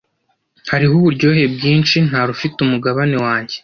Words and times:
hariho 0.71 0.93
uburyohe 0.99 1.43
bwinshi 1.53 1.97
ntarufite 2.07 2.57
umugabane 2.61 3.17
wanjye 3.25 3.55